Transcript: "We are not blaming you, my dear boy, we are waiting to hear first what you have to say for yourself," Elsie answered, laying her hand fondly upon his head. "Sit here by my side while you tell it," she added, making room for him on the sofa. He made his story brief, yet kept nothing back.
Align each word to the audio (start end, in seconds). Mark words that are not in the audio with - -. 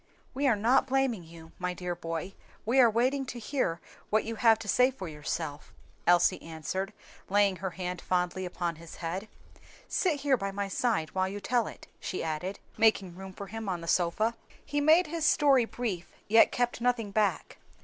"We 0.33 0.47
are 0.47 0.55
not 0.55 0.87
blaming 0.87 1.23
you, 1.23 1.51
my 1.59 1.75
dear 1.75 1.93
boy, 1.93 2.33
we 2.65 2.79
are 2.79 2.89
waiting 2.89 3.23
to 3.27 3.37
hear 3.39 3.75
first 3.83 3.97
what 4.09 4.23
you 4.23 4.37
have 4.37 4.57
to 4.57 4.67
say 4.67 4.89
for 4.89 5.07
yourself," 5.07 5.75
Elsie 6.07 6.41
answered, 6.41 6.91
laying 7.29 7.57
her 7.57 7.69
hand 7.69 8.01
fondly 8.01 8.43
upon 8.43 8.77
his 8.77 8.95
head. 8.95 9.27
"Sit 9.87 10.21
here 10.21 10.37
by 10.37 10.49
my 10.49 10.67
side 10.67 11.11
while 11.13 11.29
you 11.29 11.39
tell 11.39 11.67
it," 11.67 11.85
she 11.99 12.23
added, 12.23 12.57
making 12.79 13.15
room 13.15 13.31
for 13.33 13.45
him 13.45 13.69
on 13.69 13.81
the 13.81 13.87
sofa. 13.87 14.35
He 14.65 14.81
made 14.81 15.05
his 15.05 15.23
story 15.23 15.65
brief, 15.65 16.11
yet 16.27 16.51
kept 16.51 16.81
nothing 16.81 17.11
back. 17.11 17.59